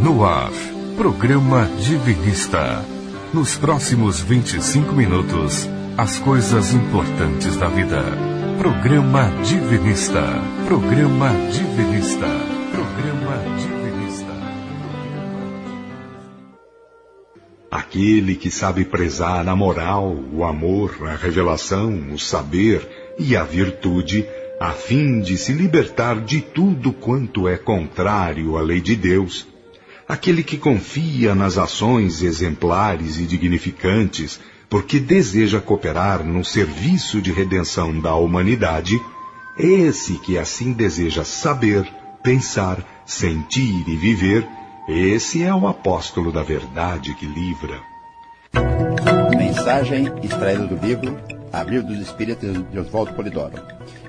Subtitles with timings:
[0.00, 0.52] No ar,
[0.96, 2.84] programa Divinista.
[3.34, 8.04] Nos próximos 25 minutos, as coisas importantes da vida.
[8.58, 10.22] Programa Divinista.
[10.68, 12.28] Programa Divinista.
[12.70, 14.32] Programa Divinista.
[17.68, 22.88] Aquele que sabe prezar a moral, o amor, a revelação, o saber
[23.18, 24.24] e a virtude,
[24.60, 29.57] a fim de se libertar de tudo quanto é contrário à lei de Deus.
[30.08, 38.00] Aquele que confia nas ações exemplares e dignificantes, porque deseja cooperar no serviço de redenção
[38.00, 38.98] da humanidade,
[39.58, 41.86] esse que assim deseja saber,
[42.22, 44.48] pensar, sentir e viver,
[44.88, 47.78] esse é o apóstolo da verdade que livra.
[49.36, 51.18] Mensagem extraída do livro
[51.52, 53.62] Abril dos Espíritos de Oswaldo Polidoro.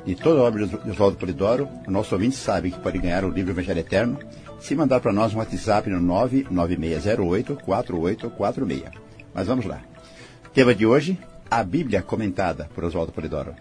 [0.06, 3.30] De toda a obra de Oswaldo Polidoro, o nosso ouvinte sabe que pode ganhar o
[3.30, 4.18] livro Evangelho Eterno
[4.60, 8.92] se mandar para nós um WhatsApp no 99608-4846.
[9.34, 9.82] Mas vamos lá.
[10.54, 11.18] Tema de hoje,
[11.50, 13.56] a Bíblia comentada por Oswaldo Polidoro.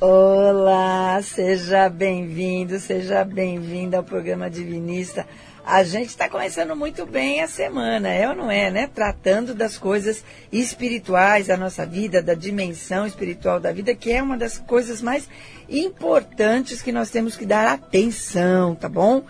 [0.00, 5.26] Olá, seja bem-vindo, seja bem-vinda ao programa Divinista.
[5.64, 8.90] A gente está começando muito bem a semana, é ou não é, né?
[8.92, 14.36] Tratando das coisas espirituais da nossa vida, da dimensão espiritual da vida, que é uma
[14.36, 15.28] das coisas mais
[15.72, 19.22] importantes que nós temos que dar atenção, tá bom?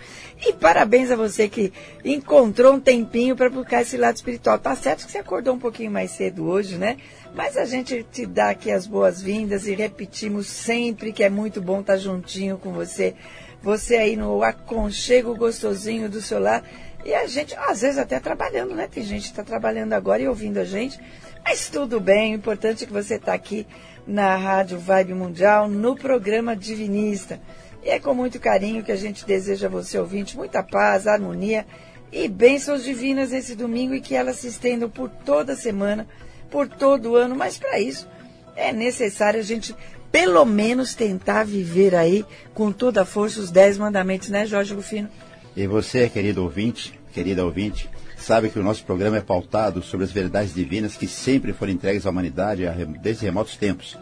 [0.45, 1.73] E parabéns a você que
[2.05, 4.59] encontrou um tempinho para buscar esse lado espiritual.
[4.59, 6.97] Tá certo que você acordou um pouquinho mais cedo hoje, né?
[7.35, 11.81] Mas a gente te dá aqui as boas-vindas e repetimos sempre que é muito bom
[11.81, 13.15] estar juntinho com você
[13.63, 16.65] você aí no aconchego gostosinho do seu lar.
[17.05, 18.89] E a gente, às vezes até trabalhando, né?
[18.91, 20.99] Tem gente que está trabalhando agora e ouvindo a gente.
[21.45, 23.67] Mas tudo bem, o importante é que você está aqui
[24.07, 27.41] na Rádio Vibe Mundial, no programa Divinista.
[27.83, 31.67] E é com muito carinho que a gente deseja a você, ouvinte, muita paz, harmonia
[32.13, 36.07] e bênçãos divinas nesse domingo e que elas se estendam por toda semana,
[36.51, 37.35] por todo ano.
[37.35, 38.09] Mas para isso
[38.55, 39.75] é necessário a gente
[40.13, 45.09] pelo menos tentar viver aí com toda a força os dez mandamentos, né, Jorge Rufino?
[45.55, 50.13] E você, querido ouvinte, querida ouvinte, sabe que o nosso programa é pautado sobre as
[50.13, 52.65] verdades divinas que sempre foram entregues à humanidade
[53.03, 53.99] desde remotos tempos.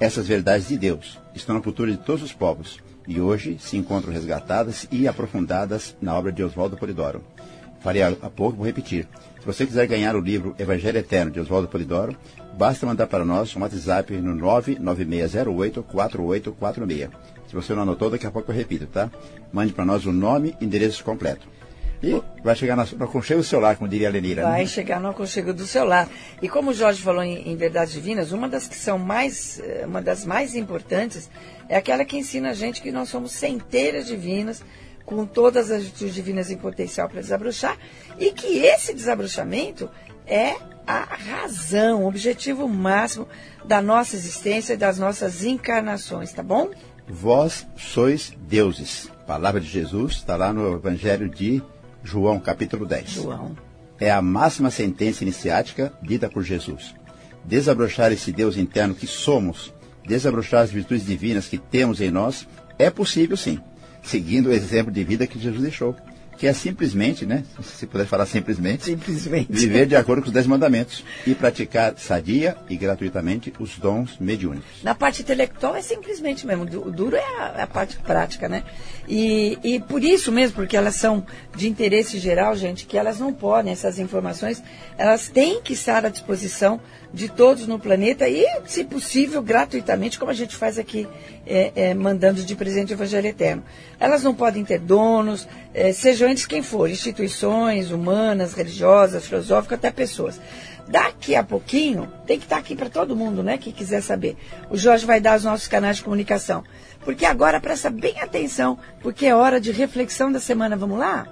[0.00, 4.12] Essas verdades de Deus estão na cultura de todos os povos e hoje se encontram
[4.12, 7.22] resgatadas e aprofundadas na obra de Oswaldo Polidoro.
[7.88, 9.08] Falei há pouco, vou repetir.
[9.40, 12.14] Se você quiser ganhar o livro Evangelho Eterno de Oswaldo Polidoro,
[12.52, 17.08] basta mandar para nós um WhatsApp no 99608-4846.
[17.48, 19.10] Se você não anotou, daqui a pouco eu repito, tá?
[19.50, 21.48] Mande para nós o nome e endereço completo.
[22.02, 24.42] E vai chegar no, aconchego do celular, como diria a Lenira.
[24.42, 24.66] Vai né?
[24.66, 26.10] chegar no aconchego do celular.
[26.42, 29.86] E como o Jorge falou em, em, Verdades Divinas, uma das que são mais, eh,
[29.86, 31.30] uma das mais importantes
[31.70, 34.62] é aquela que ensina a gente que nós somos centelhas divinas,
[35.08, 37.78] com todas as virtudes divinas em potencial para desabrochar,
[38.18, 39.88] e que esse desabrochamento
[40.26, 40.54] é
[40.86, 43.26] a razão, o objetivo máximo
[43.64, 46.70] da nossa existência e das nossas encarnações, tá bom?
[47.08, 49.10] Vós sois deuses.
[49.26, 51.62] palavra de Jesus está lá no Evangelho de
[52.04, 53.08] João, capítulo 10.
[53.08, 53.56] João.
[53.98, 56.94] É a máxima sentença iniciática dita por Jesus.
[57.46, 59.72] Desabrochar esse Deus interno que somos,
[60.06, 62.46] desabrochar as virtudes divinas que temos em nós,
[62.78, 63.58] é possível sim,
[64.02, 65.96] seguindo o exemplo de vida que Jesus deixou
[66.38, 67.42] que é simplesmente, né?
[67.62, 72.56] Se puder falar simplesmente, simplesmente, viver de acordo com os dez mandamentos e praticar sadia
[72.70, 74.82] e gratuitamente os dons mediúnicos.
[74.84, 78.62] Na parte intelectual é simplesmente mesmo, o duro é a, a parte prática, né?
[79.08, 81.26] E, e por isso mesmo, porque elas são
[81.56, 84.62] de interesse geral, gente, que elas não podem, essas informações,
[84.96, 86.80] elas têm que estar à disposição
[87.12, 91.08] de todos no planeta e, se possível, gratuitamente, como a gente faz aqui,
[91.48, 93.64] é, é, mandando de presente o Evangelho Eterno.
[93.98, 99.90] Elas não podem ter donos, é, sejam eles quem for, instituições humanas, religiosas, filosóficas, até
[99.90, 100.40] pessoas.
[100.86, 104.36] Daqui a pouquinho, tem que estar aqui para todo mundo, né, que quiser saber.
[104.70, 106.64] O Jorge vai dar os nossos canais de comunicação.
[107.04, 110.76] Porque agora presta bem atenção, porque é hora de reflexão da semana.
[110.76, 111.26] Vamos lá?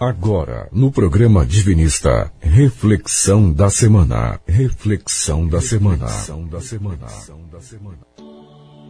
[0.00, 4.38] Agora, no programa Divinista, reflexão da semana.
[4.46, 6.06] Reflexão da semana.
[6.06, 7.98] Reflexão da semana.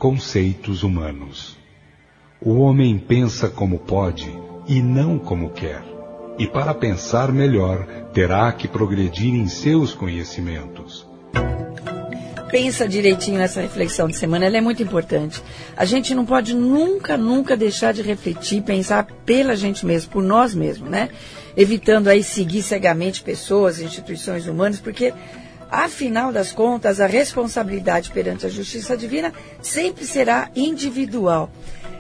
[0.01, 1.57] Conceitos humanos.
[2.41, 4.29] O homem pensa como pode
[4.67, 5.85] e não como quer.
[6.39, 11.07] E para pensar melhor, terá que progredir em seus conhecimentos
[12.57, 15.43] pensa direitinho nessa reflexão de semana, ela é muito importante.
[15.77, 20.55] A gente não pode nunca, nunca deixar de refletir, pensar pela gente mesmo, por nós
[20.55, 21.11] mesmos, né?
[21.55, 25.13] Evitando aí seguir cegamente pessoas, instituições humanas, porque
[25.71, 31.51] afinal das contas, a responsabilidade perante a justiça divina sempre será individual.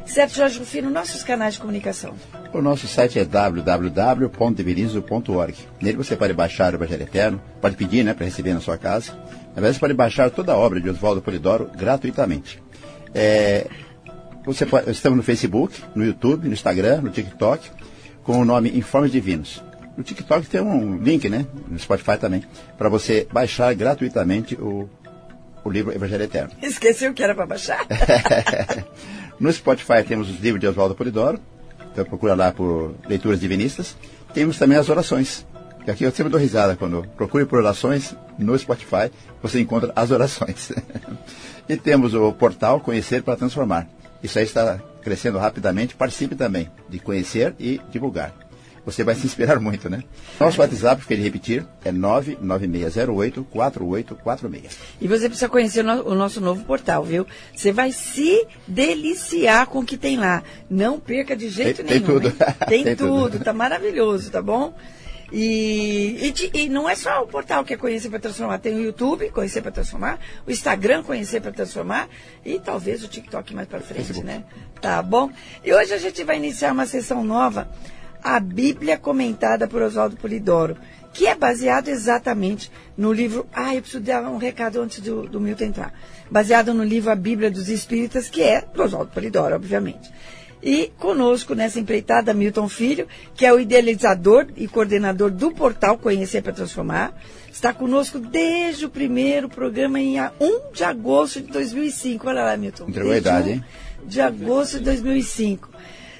[0.06, 2.14] Certo, Jorge Rufino, nossos canais de comunicação.
[2.54, 5.54] O nosso site é www.divinizo.org.
[5.82, 9.12] Nele você pode baixar o Evangelho Eterno, pode pedir né, para receber na sua casa.
[9.56, 12.62] Na verdade, você pode baixar toda a obra de Oswaldo Polidoro gratuitamente.
[13.14, 13.66] É,
[14.44, 17.70] você pode, estamos no Facebook, no YouTube, no Instagram, no TikTok,
[18.22, 19.64] com o nome Informes Divinos.
[19.96, 21.46] No TikTok tem um link, né?
[21.68, 22.44] No Spotify também,
[22.76, 24.90] para você baixar gratuitamente o,
[25.64, 26.52] o livro Evangelho Eterno.
[26.60, 27.86] Esqueci o que era para baixar.
[29.40, 31.40] no Spotify temos os livros de Oswaldo Polidoro,
[31.90, 33.96] então procura lá por leituras divinistas.
[34.34, 35.46] Temos também as orações.
[35.86, 39.08] Que aqui eu sempre dou risada quando procure por orações no Spotify,
[39.40, 40.72] você encontra as orações.
[41.68, 43.86] e temos o portal Conhecer para Transformar.
[44.20, 45.94] Isso aí está crescendo rapidamente.
[45.94, 48.34] Participe também de conhecer e divulgar.
[48.84, 50.02] Você vai se inspirar muito, né?
[50.40, 54.70] Nosso WhatsApp, queria repetir, é 99608-4846.
[55.00, 57.24] E você precisa conhecer o, no, o, nosso novo portal, viu?
[57.54, 60.42] Você vai se deliciar com o que tem lá.
[60.68, 62.18] Não perca de jeito tem, nenhum.
[62.20, 62.36] Tem tudo.
[62.66, 63.30] Tem, tem tudo.
[63.30, 63.44] tudo.
[63.44, 64.74] Tá maravilhoso, tá bom?
[65.32, 68.80] E, e, e, não é só o portal que é Conhecer para Transformar, tem o
[68.80, 72.08] YouTube, Conhecer para Transformar, o Instagram, Conhecer para Transformar,
[72.44, 74.26] e talvez o TikTok mais para frente, Facebook.
[74.26, 74.44] né?
[74.80, 75.30] Tá bom?
[75.64, 77.68] E hoje a gente vai iniciar uma sessão nova,
[78.22, 80.76] a Bíblia comentada por Oswaldo Polidoro,
[81.12, 83.46] que é baseado exatamente no livro.
[83.52, 85.94] Ah, eu preciso dar um recado antes do, do Milton entrar.
[86.30, 90.10] Baseado no livro A Bíblia dos Espíritas, que é do Oswaldo Polidoro, obviamente.
[90.62, 96.42] E conosco nessa empreitada, Milton Filho, que é o idealizador e coordenador do portal Conhecer
[96.42, 97.14] para Transformar.
[97.52, 102.28] Está conosco desde o primeiro programa em 1 de agosto de 2005.
[102.28, 102.86] Olha lá, Milton.
[102.88, 103.64] Entregou a idade, hein?
[104.04, 105.70] De agosto de 2005.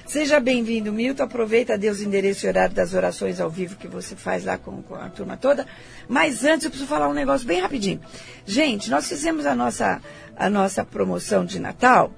[0.07, 1.23] Seja bem-vindo, Milton.
[1.23, 4.81] Aproveita, Deus, o endereço e horário das orações ao vivo que você faz lá com,
[4.81, 5.67] com, a turma toda.
[6.07, 7.99] Mas antes, eu preciso falar um negócio bem rapidinho.
[8.45, 10.01] Gente, nós fizemos a nossa,
[10.35, 12.13] a nossa promoção de Natal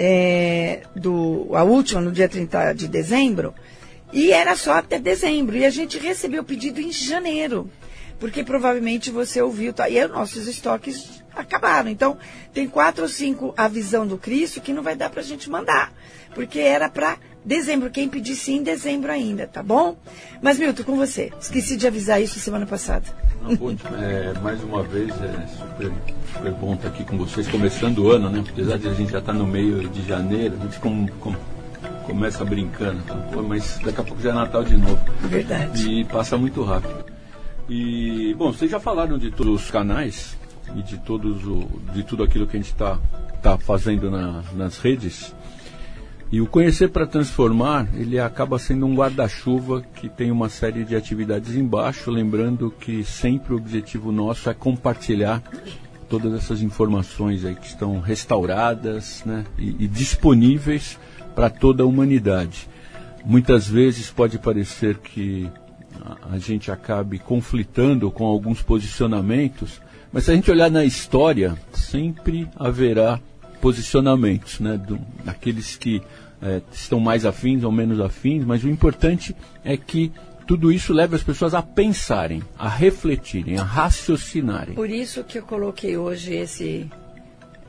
[0.00, 3.52] é, do, a última, no dia 30 de dezembro,
[4.12, 5.56] e era só até dezembro.
[5.56, 7.68] E a gente recebeu o pedido em janeiro,
[8.20, 9.72] porque provavelmente você ouviu.
[9.72, 11.90] Tá, e nossos estoques acabaram.
[11.90, 12.16] Então,
[12.54, 15.50] tem quatro ou cinco a visão do Cristo que não vai dar para a gente
[15.50, 15.92] mandar,
[16.32, 17.18] porque era para
[17.48, 17.90] dezembro.
[17.90, 19.96] Quem pedisse em dezembro ainda, tá bom?
[20.40, 21.32] Mas, Milton, com você.
[21.40, 23.06] Esqueci de avisar isso semana passada.
[23.42, 25.92] Não, bom, é, mais uma vez, é super,
[26.34, 28.44] super bom estar aqui com vocês, começando o ano, né?
[28.48, 31.34] Apesar de a gente já estar no meio de janeiro, a gente com, com,
[32.04, 33.00] começa brincando,
[33.32, 35.00] pô, mas daqui a pouco já é Natal de novo.
[35.22, 35.88] Verdade.
[35.88, 37.04] E passa muito rápido.
[37.68, 40.36] E, bom, vocês já falaram de todos os canais
[40.74, 42.98] e de, todos o, de tudo aquilo que a gente está
[43.40, 45.34] tá fazendo na, nas redes.
[46.30, 50.94] E o Conhecer para Transformar, ele acaba sendo um guarda-chuva que tem uma série de
[50.94, 55.42] atividades embaixo, lembrando que sempre o objetivo nosso é compartilhar
[56.06, 60.98] todas essas informações aí que estão restauradas né, e, e disponíveis
[61.34, 62.68] para toda a humanidade.
[63.24, 65.50] Muitas vezes pode parecer que
[66.30, 69.80] a, gente acabe conflitando com alguns posicionamentos,
[70.12, 73.20] mas se a gente olhar na história, sempre haverá
[73.60, 76.02] posicionamentos, né, do, daqueles que
[76.40, 79.34] é, estão mais afins ou menos afins, mas o importante
[79.64, 80.12] é que
[80.46, 84.74] tudo isso leva as pessoas a pensarem, a refletirem, a raciocinarem.
[84.74, 86.88] Por isso que eu coloquei hoje esse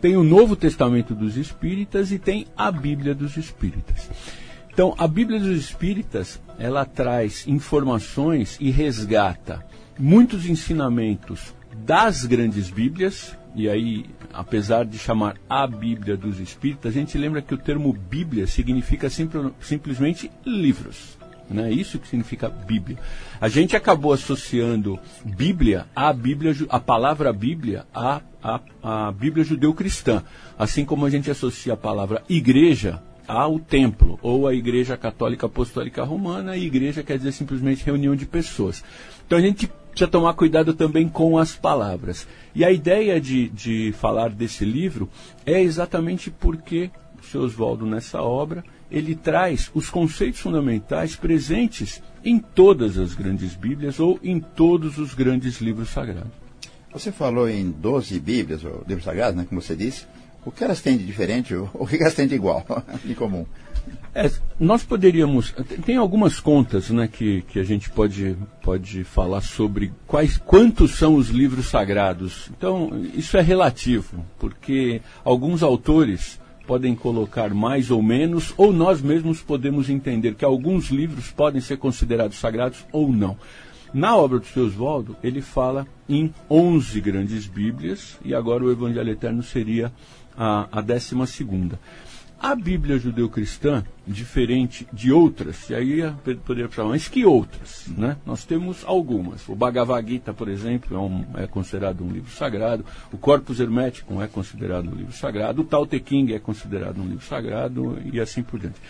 [0.00, 4.08] Tem o Novo Testamento dos Espíritas e tem a Bíblia dos Espíritas.
[4.72, 9.64] Então, a Bíblia dos Espíritas, ela traz informações e resgata
[9.98, 16.94] muitos ensinamentos das grandes Bíblias, e aí, apesar de chamar a Bíblia dos Espíritos, a
[16.94, 21.19] gente lembra que o termo Bíblia significa simpl simplesmente livros.
[21.50, 21.72] Né?
[21.72, 22.96] Isso que significa Bíblia.
[23.40, 30.22] A gente acabou associando Bíblia à Bíblia, a palavra Bíblia à, à, à Bíblia judeu-cristã,
[30.56, 36.02] assim como a gente associa a palavra igreja ao templo, ou a Igreja Católica Apostólica
[36.02, 38.82] Romana, e igreja quer dizer simplesmente reunião de pessoas.
[39.24, 42.26] Então a gente precisa tomar cuidado também com as palavras.
[42.54, 45.08] E a ideia de, de falar desse livro
[45.46, 46.90] é exatamente porque
[47.20, 53.54] o seu Oswaldo, nessa obra, ele traz os conceitos fundamentais presentes em todas as grandes
[53.54, 56.32] Bíblias ou em todos os grandes livros sagrados.
[56.92, 60.06] Você falou em 12 Bíblias, ou livros sagrados, né, como você disse.
[60.44, 62.64] O que elas têm de diferente, o que elas têm de igual,
[63.04, 63.46] em comum?
[64.14, 65.54] É, nós poderíamos.
[65.84, 71.14] Tem algumas contas né, que, que a gente pode, pode falar sobre quais, quantos são
[71.14, 72.50] os livros sagrados.
[72.56, 79.42] Então, isso é relativo, porque alguns autores podem colocar mais ou menos, ou nós mesmos
[79.42, 83.36] podemos entender que alguns livros podem ser considerados sagrados ou não.
[83.92, 89.10] Na obra do seu Oswaldo, ele fala em 11 grandes Bíblias, e agora o Evangelho
[89.10, 89.92] Eterno seria
[90.38, 91.76] a, a décima segunda.
[92.42, 96.00] A Bíblia judeu-cristã, diferente de outras, e aí
[96.46, 97.84] poderia falar, mas que outras?
[97.88, 98.16] Né?
[98.24, 99.46] Nós temos algumas.
[99.46, 102.82] O Bhagavad Gita, por exemplo, é, um, é, considerado um livro sagrado.
[103.12, 105.60] O Corpus Hermeticum é considerado um livro sagrado.
[105.60, 108.80] O Tao Te King é considerado um livro sagrado e assim por diante.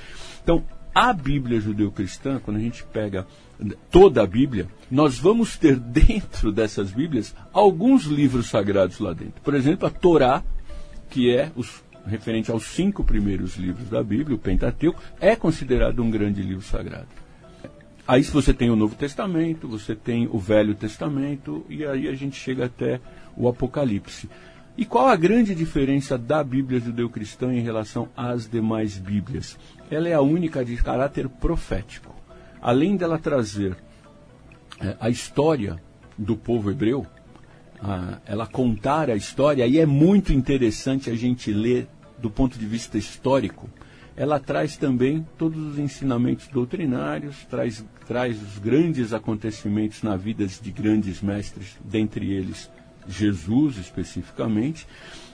[0.40, 0.62] Então,
[0.94, 3.26] a Bíblia judeu-cristã, quando a gente pega
[3.90, 9.42] toda a Bíblia, nós vamos ter dentro dessas Bíblias alguns livros sagrados lá dentro.
[9.42, 10.44] Por exemplo, a Torá,
[11.08, 16.10] que é os referente aos cinco primeiros livros da Bíblia, o Pentateuco, é considerado um
[16.10, 17.08] grande livro sagrado.
[18.06, 22.36] Aí você tem o Novo Testamento, você tem o Velho Testamento, e aí a gente
[22.36, 23.00] chega até
[23.36, 24.28] o Apocalipse.
[24.76, 29.58] E qual a grande diferença da Bíblia judeu-cristã em relação às demais Bíblias?
[29.90, 32.14] Ela é a única de caráter profético.
[32.62, 33.76] Além dela trazer
[34.80, 35.80] é, a história
[36.16, 37.06] do povo hebreu,
[37.82, 42.66] a, ela contar a história, e é muito interessante a gente ler do ponto de
[42.66, 43.68] vista histórico.
[44.16, 50.70] Ela traz também todos os ensinamentos doutrinários, traz, traz os grandes acontecimentos na vida de
[50.70, 52.70] grandes mestres, dentre eles
[53.08, 54.86] Jesus especificamente,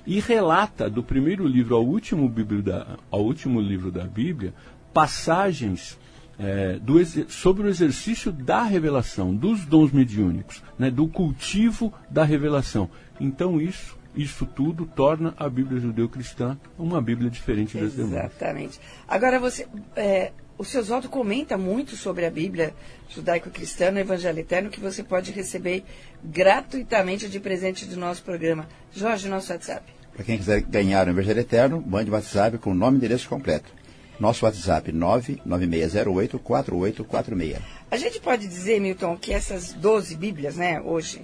[0.07, 2.29] e relata do primeiro livro ao último,
[2.63, 4.55] da, ao último livro da Bíblia
[4.95, 5.99] passagens
[6.39, 6.95] é, do,
[7.31, 12.91] sobre o exercício da revelação, dos dons mediúnicos, né, do cultivo da revelação.
[13.21, 18.13] Então isso, isso tudo torna a Bíblia judeu-cristã uma Bíblia diferente das demais.
[18.13, 18.81] Exatamente.
[19.09, 22.75] Agora você, é, o seu Oswaldo comenta muito sobre a Bíblia
[23.09, 25.85] judaico-cristã no Evangelho Eterno que você pode receber
[26.25, 28.67] gratuitamente de presente do nosso programa.
[28.93, 29.85] Jorge, nosso WhatsApp.
[30.15, 33.71] Para quem quiser ganhar o Evangelho Eterno, mande WhatsApp com o nome e endereço completo.
[34.19, 37.61] Nosso WhatsApp 996084846.
[37.91, 41.23] A gente pode dizer, Milton, que essas 12 Bíblias, né, hoje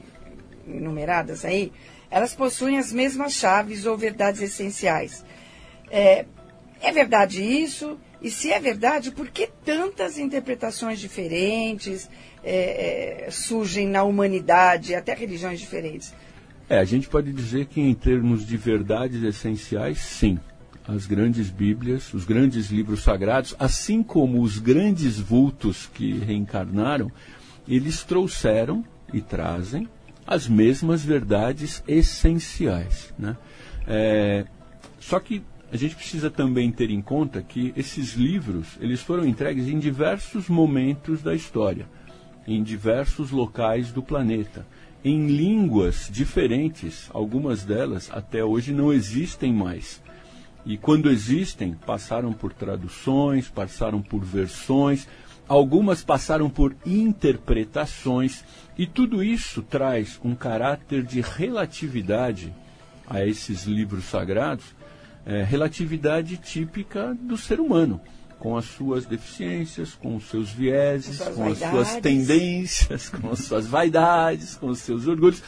[0.67, 1.73] enumeradas aí,
[2.11, 5.25] elas possuem as mesmas chaves ou verdades essenciais.
[5.91, 6.27] É,
[6.81, 7.99] é verdade isso?
[8.21, 12.09] E se é verdade, por que tantas interpretações diferentes
[12.45, 16.15] é, é, surgem na humanidade, até religiões diferentes?
[16.69, 20.39] É, a gente pode dizer que em termos de verdades essenciais, sim
[20.87, 27.11] as grandes Bíblias, os grandes livros sagrados, assim como os grandes vultos que reencarnaram,
[27.69, 29.89] eles trouxeram e trazem
[30.27, 33.13] as mesmas verdades essenciais.
[33.19, 33.37] Né?
[33.87, 34.45] É,
[34.99, 39.69] só que a gente precisa também ter em conta que esses livros eles foram entregues
[39.69, 41.87] em diversos momentos da história,
[42.47, 44.67] em diversos locais do planeta,
[45.05, 47.09] em línguas diferentes.
[47.13, 50.03] Algumas delas até hoje não existem mais.
[50.65, 55.09] E quando existem, passaram por traduções, passaram por versões,
[55.49, 58.45] algumas passaram por interpretações,
[58.79, 62.55] e tudo isso traz um caráter de relatividade
[63.09, 64.65] a esses livros sagrados,
[65.27, 68.01] é, relatividade típica do ser humano,
[68.39, 73.67] com as suas deficiências, com os seus vieses, com as suas tendências, com as suas
[73.67, 75.43] vaidades, com os seus orgulhos.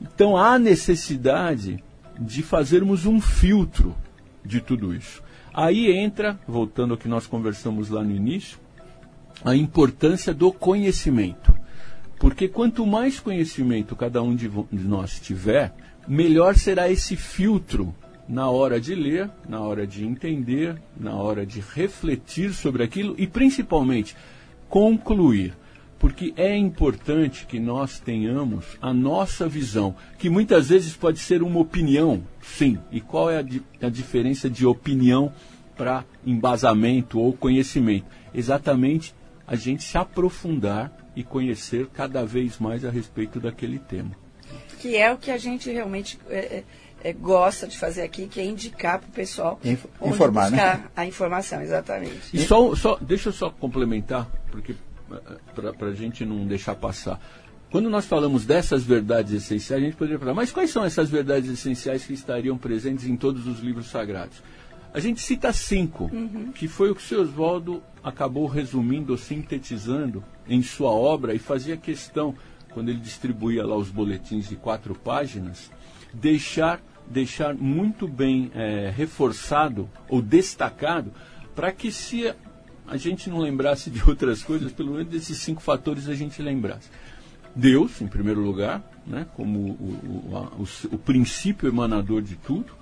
[0.00, 1.82] Então há necessidade
[2.18, 3.96] de fazermos um filtro
[4.48, 5.22] de tudo isso.
[5.52, 8.58] Aí entra, voltando ao que nós conversamos lá no início,
[9.44, 11.54] a importância do conhecimento.
[12.18, 15.72] Porque quanto mais conhecimento cada um de, nós tiver,
[16.08, 17.94] melhor será esse filtro
[18.28, 23.26] na hora de ler, na hora de entender, na hora de refletir sobre aquilo e
[23.26, 24.16] principalmente
[24.68, 25.54] concluir.
[25.98, 31.58] Porque é importante que nós tenhamos a nossa visão, que muitas vezes pode ser uma
[31.58, 32.78] opinião, sim.
[32.90, 35.32] E qual é a, di a diferença de opinião
[35.76, 38.06] para embasamento ou conhecimento?
[38.32, 39.14] Exatamente
[39.46, 44.10] a gente se aprofundar e conhecer cada vez mais a respeito daquele tema.
[44.78, 46.64] Que é o que a gente realmente é, é,
[47.02, 50.84] é gosta de fazer aqui, que é indicar para o pessoal Inf informar, buscar né?
[50.94, 52.30] a informação, exatamente.
[52.32, 54.76] E só, só, deixa eu só complementar, porque
[55.54, 57.20] para a gente não deixar passar.
[57.70, 61.50] Quando nós falamos dessas verdades essenciais, a gente poderia falar, mas quais são essas verdades
[61.50, 64.42] essenciais que estariam presentes em todos os livros sagrados?
[64.92, 66.50] A gente cita cinco, uhum.
[66.52, 71.38] que foi o que o seu Oswaldo acabou resumindo ou sintetizando em sua obra e
[71.38, 72.34] fazia questão,
[72.72, 75.70] quando ele distribuía lá os boletins de quatro páginas,
[76.12, 81.12] deixar, deixar muito bem é, reforçado ou destacado
[81.54, 82.32] para que se
[82.88, 86.88] a gente não lembrasse de outras coisas, pelo menos desses cinco fatores a gente lembrasse.
[87.54, 92.72] Deus, em primeiro lugar, né, como o, o, a, o, o princípio emanador de tudo,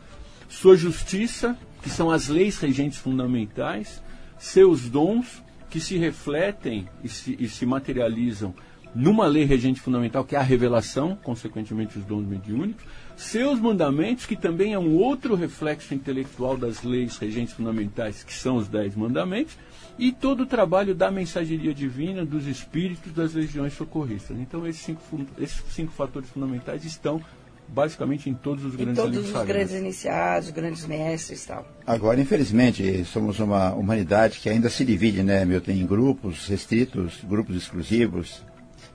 [0.49, 4.03] sua justiça, que são as leis regentes fundamentais,
[4.39, 8.55] seus dons, que se refletem e se, e se materializam
[8.95, 12.85] numa lei regente fundamental, que é a revelação, consequentemente os dons mediúnicos,
[13.17, 18.57] seus mandamentos, que também é um outro reflexo intelectual das leis regentes fundamentais, que são
[18.57, 19.57] os dez mandamentos,
[19.99, 24.37] e todo o trabalho da mensageria divina, dos espíritos, das legiões socorristas.
[24.39, 25.01] Então, esses cinco,
[25.39, 27.23] esses cinco fatores fundamentais estão
[27.69, 31.67] basicamente em todos os grandes Em todos os grandes iniciados, grandes mestres e tal.
[31.87, 37.57] Agora, infelizmente, somos uma humanidade que ainda se divide, né, Milton, em grupos restritos, grupos
[37.57, 38.45] exclusivos,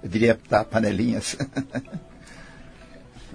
[0.04, 1.36] eu diria tá, panelinhas.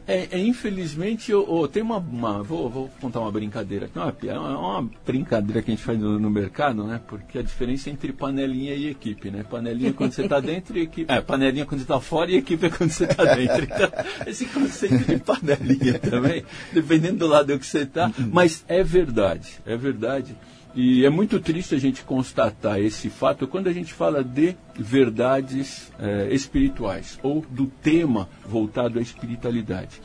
[0.06, 4.14] É, é, infelizmente, eu, eu tem uma, uma vou, vou, contar uma brincadeira aqui, uma,
[4.24, 7.00] é uma brincadeira que a gente faz no, no, mercado, né?
[7.08, 9.42] Porque a diferença é entre panelinha e equipe, né?
[9.42, 12.36] Panelinha é quando você está dentro e equipe, é, panelinha quando você está fora e
[12.36, 13.64] equipe é quando você está dentro.
[13.64, 13.90] Então,
[14.26, 19.76] esse conceito de panelinha também, dependendo do lado que você está, mas é verdade, é
[19.76, 20.36] verdade.
[20.76, 25.90] E é muito triste a gente constatar esse fato quando a gente fala de verdades
[25.98, 30.02] é, espirituais ou do tema voltado à espiritualidade.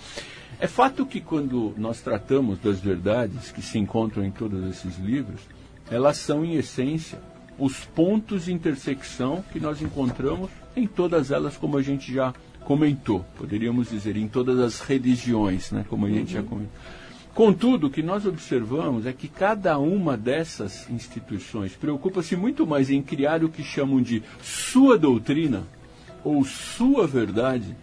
[0.62, 5.41] É fato que quando nós tratamos das verdades que se encontram em todos esses livros,
[5.89, 7.19] elas são, em essência,
[7.60, 13.26] os pontos de intersecção que nós encontramos em todas elas, como a gente já comentou.
[13.38, 16.41] Poderíamos dizer, em todas as religiões, né, como a gente uhum.
[16.41, 16.80] já comentou.
[17.34, 23.02] Contudo, o que nós observamos é que cada uma dessas instituições preocupa-se muito mais em
[23.02, 25.63] criar o que chamam de sua doutrina
[26.24, 27.76] ou sua verdade,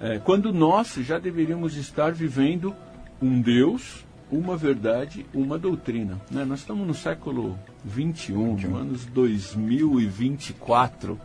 [0.00, 2.76] é, quando nós já deveríamos estar vivendo
[3.20, 6.20] um Deus, uma verdade, uma doutrina.
[6.30, 6.44] Né?
[6.44, 11.18] Nós estamos no século XXI, no anos 2024.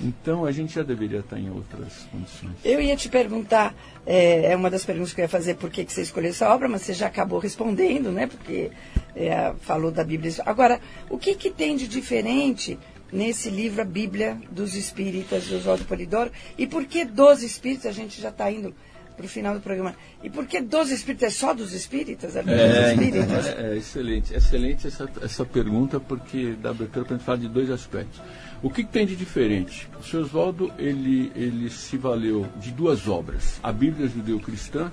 [0.00, 2.52] Então a gente já deveria estar em outras condições.
[2.64, 3.74] Eu ia te perguntar,
[4.06, 6.52] é, é uma das perguntas que eu ia fazer, por que, que você escolheu essa
[6.52, 8.26] obra, mas você já acabou respondendo, né?
[8.26, 8.70] Porque
[9.14, 10.32] é, falou da Bíblia.
[10.44, 12.78] Agora, o que, que tem de diferente
[13.10, 16.30] nesse livro, a Bíblia dos Espíritas, do Oswaldo Polidoro?
[16.58, 17.86] E por que dos Espíritos?
[17.86, 18.74] A gente já está indo
[19.16, 19.94] para o final do programa.
[20.22, 21.26] E por que dos espíritos?
[21.26, 22.36] É só dos espíritas?
[22.36, 23.46] A Bíblia é, dos espíritas?
[23.46, 27.48] É, é, excelente, excelente essa, essa pergunta, porque dá abertura para a gente falar de
[27.48, 28.20] dois aspectos.
[28.66, 29.88] O que, que, tem de diferente?
[29.96, 30.22] O Sr.
[30.22, 34.90] Oswaldo ele, ele se valeu de duas obras: a Bíblia Judeu-Cristã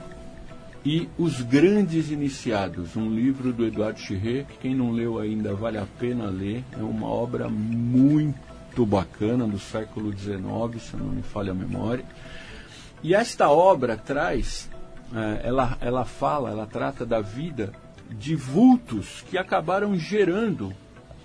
[0.86, 5.80] e Os Grandes Iniciados, um livro do Eduardo Chirré, que quem não leu ainda vale
[5.80, 6.64] a pena ler.
[6.72, 12.06] É uma obra muito bacana do século XIX, se não me falha a memória.
[13.02, 14.70] E esta obra traz,
[15.16, 17.74] é, ela, ela fala, ela trata da vida
[18.12, 20.72] de vultos que acabaram gerando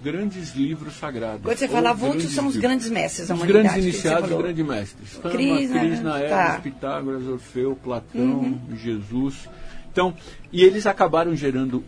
[0.03, 1.43] grandes livros sagrados.
[1.43, 3.67] Quando você fala vultos, são os grandes mestres da os humanidade.
[3.67, 5.11] Os grandes iniciados, os grandes mestres.
[5.15, 6.61] Fama, Krishna, Krishna Eros, tá.
[6.63, 8.61] Pitágoras, Orfeu, Platão, uhum.
[8.77, 9.49] Jesus.
[9.91, 10.15] Então,
[10.53, 11.85] e eles acabaram gerando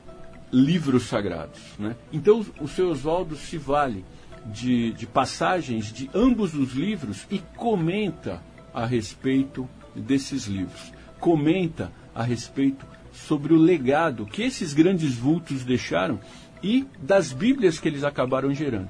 [0.52, 1.60] livros sagrados.
[1.78, 1.94] Né?
[2.12, 4.04] Então, o seu Oswaldo se vale
[4.46, 8.42] de, de passagens de ambos os livros e comenta
[8.72, 10.92] a respeito desses livros.
[11.18, 16.18] Comenta a respeito sobre o legado que esses grandes vultos deixaram
[16.62, 18.88] e das Bíblias que eles acabaram gerando.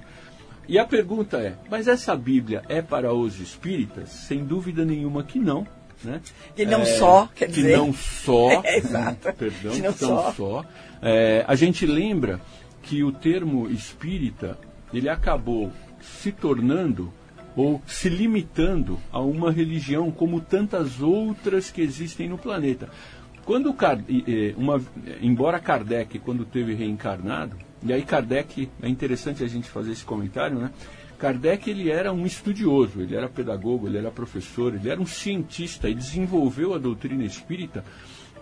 [0.68, 4.11] E a pergunta é: mas essa Bíblia é para os espíritas?
[4.11, 5.66] Sem dúvida nenhuma que não.
[6.02, 6.20] Né?
[6.56, 7.76] E não é, só, quer que dizer.
[7.76, 8.62] não só.
[8.64, 9.33] É, exato.
[9.37, 10.33] Perdão, que não só.
[10.33, 10.64] só.
[11.02, 12.40] É, a gente lembra
[12.83, 14.59] que o termo espírita
[14.92, 17.12] ele acabou se tornando
[17.56, 22.88] ou se limitando a uma religião como tantas outras que existem no planeta.
[23.44, 23.74] Quando
[24.57, 24.81] uma,
[25.20, 30.59] embora Kardec, quando teve reencarnado, e aí Kardec, é interessante a gente fazer esse comentário,
[30.59, 30.70] né?
[31.18, 35.88] Kardec ele era um estudioso, ele era pedagogo, ele era professor, ele era um cientista
[35.88, 37.85] e desenvolveu a doutrina espírita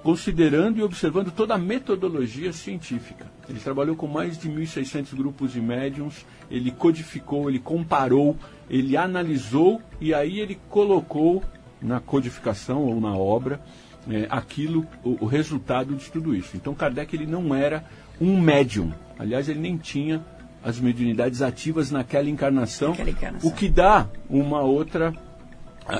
[0.03, 3.27] considerando e observando toda a metodologia científica.
[3.49, 8.37] Ele trabalhou com mais de 1.600 grupos de médiums, ele codificou, ele comparou,
[8.71, 11.43] ele analisou e aí ele colocou
[11.83, 13.61] na codificação ou na obra
[14.11, 16.57] é, aquilo, o, o, resultado de tudo isso.
[16.57, 17.85] Então Kardec ele não era
[18.21, 20.25] um médium, aliás ele nem tinha
[20.63, 23.51] as mediunidades ativas naquela encarnação, naquela encarnação.
[23.51, 25.13] o que dá uma outra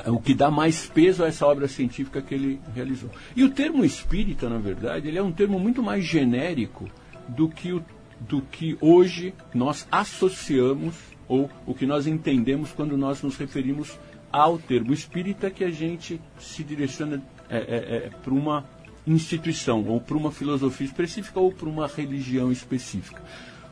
[0.07, 3.11] o que dá mais peso a essa obra científica que ele realizou.
[3.35, 6.87] E o termo espírita, na verdade, ele é um termo muito mais genérico
[7.27, 7.83] do que, o,
[8.21, 10.95] do que hoje nós associamos
[11.27, 13.99] ou o que nós entendemos quando nós nos referimos
[14.31, 18.65] ao termo espírita que a gente se direciona é, é, é, para uma
[19.07, 23.23] instituição ou para uma filosofia específica ou para uma religião específica.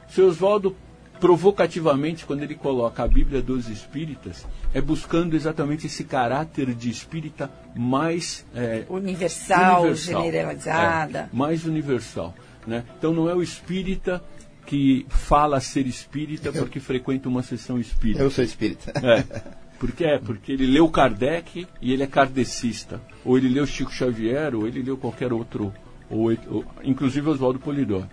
[0.09, 0.75] O seu Oswaldo
[1.21, 7.51] provocativamente, quando ele coloca a Bíblia dos Espíritas, é buscando exatamente esse caráter de espírita
[7.75, 11.31] mais é, universal, universal, generalizada.
[11.33, 12.35] É, mais universal.
[12.67, 12.85] Né?
[12.99, 14.23] Então não é o espírita
[14.67, 18.23] que fala ser espírita porque frequenta uma sessão espírita.
[18.23, 18.93] Eu sou espírita.
[19.03, 19.57] É.
[19.79, 23.01] Porque é, porque ele leu Kardec e ele é kardecista.
[23.25, 25.73] Ou ele leu Chico Xavier, ou ele leu qualquer outro,
[26.09, 28.09] ou, ou inclusive Oswaldo Polidoro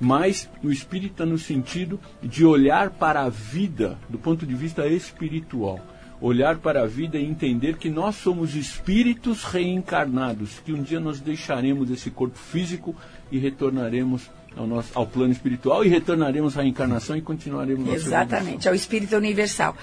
[0.00, 5.80] mas o espírita no sentido de olhar para a vida do ponto de vista espiritual.
[6.20, 11.20] Olhar para a vida e entender que nós somos espíritos reencarnados, que um dia nós
[11.20, 12.94] deixaremos esse corpo físico
[13.30, 18.74] e retornaremos ao, nosso, ao plano espiritual e retornaremos à encarnação e continuaremos Exatamente, ao
[18.74, 19.76] espírito universal.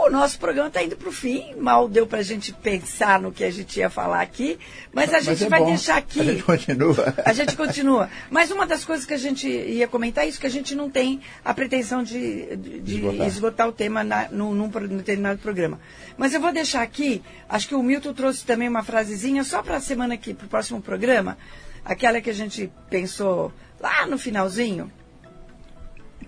[0.00, 3.30] O nosso programa está indo para o fim, mal deu para a gente pensar no
[3.30, 4.58] que a gente ia falar aqui,
[4.94, 5.66] mas a mas gente é vai bom.
[5.66, 6.20] deixar aqui.
[6.20, 7.14] A gente continua.
[7.22, 8.10] A gente continua.
[8.30, 10.88] Mas uma das coisas que a gente ia comentar é isso, que a gente não
[10.88, 13.26] tem a pretensão de, de, esgotar.
[13.26, 13.68] esgotar.
[13.68, 15.78] o tema na, num, num, determinado programa.
[16.16, 19.76] Mas eu vou deixar aqui, acho que o Milton trouxe também uma frasezinha só para
[19.76, 21.36] a semana aqui, para o próximo programa,
[21.84, 24.90] aquela que a gente pensou lá no finalzinho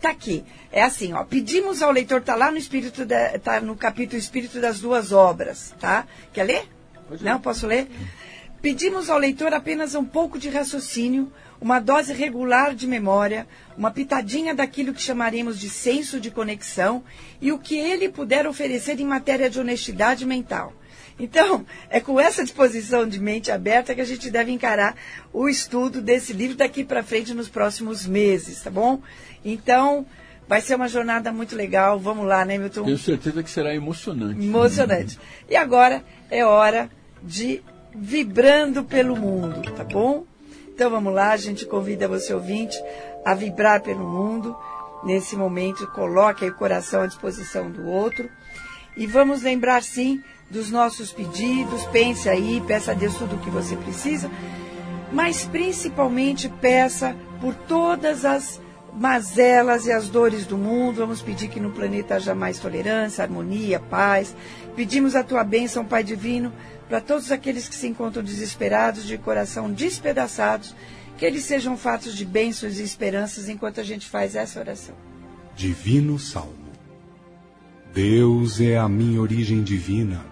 [0.02, 0.44] Está aqui.
[0.72, 1.22] É assim, ó.
[1.22, 3.06] Pedimos ao leitor, está lá no espírito,
[3.40, 6.08] tá no capítulo Espírito das Duas Obras, tá?
[6.32, 6.68] Quer ler?
[7.08, 7.86] Pode Não, posso ler?
[8.60, 13.46] Pedimos ao leitor apenas um pouco de raciocínio, uma dose regular de memória,
[13.78, 17.04] uma pitadinha daquilo que chamaremos de senso de conexão
[17.40, 20.72] e o que ele puder oferecer em matéria de honestidade mental.
[21.22, 24.96] Então, é com essa disposição de mente aberta que a gente deve encarar
[25.32, 29.00] o estudo desse livro daqui para frente nos próximos meses, tá bom?
[29.44, 30.04] Então,
[30.48, 31.96] vai ser uma jornada muito legal.
[31.96, 32.82] Vamos lá, né, Milton?
[32.82, 34.44] Tenho certeza que será emocionante.
[34.44, 35.16] Emocionante.
[35.48, 36.90] E agora é hora
[37.22, 37.62] de
[37.94, 40.26] vibrando pelo mundo, tá bom?
[40.74, 42.76] Então vamos lá, a gente convida você ouvinte
[43.24, 44.56] a vibrar pelo mundo.
[45.04, 48.28] Nesse momento, coloque aí o coração à disposição do outro.
[48.96, 50.20] E vamos lembrar sim
[50.52, 51.84] dos nossos pedidos.
[51.86, 54.30] Pense aí, peça a Deus tudo o que você precisa.
[55.10, 58.60] Mas principalmente peça por todas as
[58.94, 60.98] mazelas e as dores do mundo.
[60.98, 64.36] Vamos pedir que no planeta haja mais tolerância, harmonia, paz.
[64.76, 66.52] Pedimos a tua bênção, Pai Divino,
[66.88, 70.74] para todos aqueles que se encontram desesperados, de coração despedaçados,
[71.16, 74.94] que eles sejam fatos de bênçãos e esperanças enquanto a gente faz essa oração.
[75.56, 76.62] Divino Salmo.
[77.94, 80.24] Deus é a minha origem divina,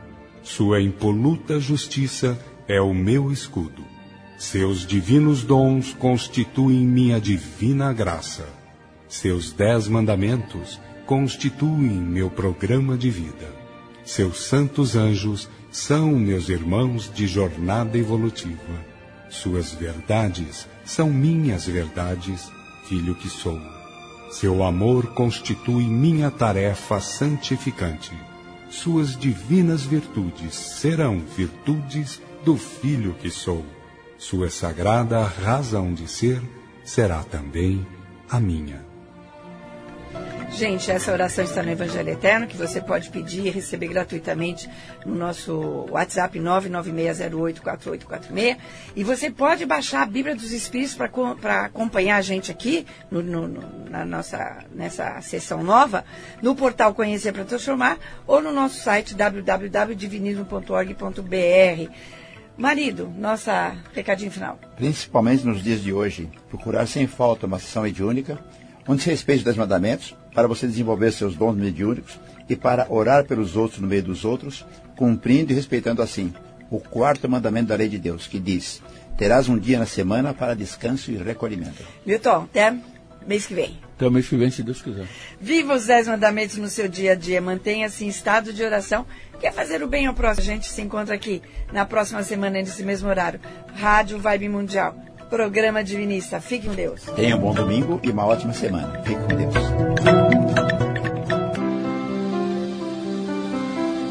[0.42, 3.84] Sua impoluta justiça é o meu escudo.
[4.38, 8.48] Seus divinos dons constituem minha divina graça.
[9.06, 13.52] Seus dez mandamentos constituem meu programa de vida.
[14.04, 18.84] Seus santos anjos são meus irmãos de jornada evolutiva.
[19.28, 22.50] Suas verdades são minhas verdades,
[22.88, 23.60] filho que sou.
[24.30, 28.29] Seu amor constitui minha tarefa santificante.
[28.70, 33.64] Suas divinas virtudes serão virtudes do filho que sou
[34.20, 36.42] sua sagrada razão de ser
[36.84, 37.86] será também
[38.28, 38.89] a minha.
[40.52, 44.68] Gente, essa oração está no Evangelho Eterno, que você pode pedir e receber gratuitamente
[45.06, 48.58] no nosso WhatsApp 996084846.
[48.96, 53.48] E você pode baixar a Bíblia dos Espíritos para acompanhar a gente aqui no, no,
[53.88, 56.04] na nossa, nessa sessão nova,
[56.42, 61.90] no portal Conhecer para Transformar ou no nosso site www.divinismo.org.br.
[62.58, 64.58] Marido, nossa recadinho final.
[64.76, 68.38] Principalmente nos dias de hoje, procurar sem falta uma sessão mediúnica,
[68.86, 73.56] onde se respeite os mandamentos, para você desenvolver seus dons mediúnicos e para orar pelos
[73.56, 74.64] outros no meio dos outros,
[74.96, 76.32] cumprindo e respeitando assim
[76.70, 78.82] o quarto mandamento da lei de Deus, que diz:
[79.18, 81.82] terás um dia na semana para descanso e recolhimento.
[82.06, 82.76] Milton, até
[83.26, 83.78] mês que vem.
[83.96, 85.06] Até o mês que vem, se Deus quiser.
[85.40, 87.40] Viva os dez mandamentos no seu dia a dia.
[87.40, 89.04] Mantenha-se em estado de oração.
[89.40, 90.50] Quer fazer o bem ao próximo?
[90.50, 93.40] A gente se encontra aqui na próxima semana, nesse mesmo horário.
[93.74, 94.94] Rádio Vibe Mundial.
[95.28, 96.40] Programa Divinista.
[96.40, 97.02] Fique com Deus.
[97.14, 99.02] Tenha um bom domingo e uma ótima semana.
[99.02, 99.69] Fique com Deus.